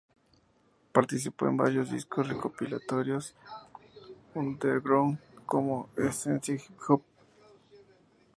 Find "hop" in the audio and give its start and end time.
6.87-7.03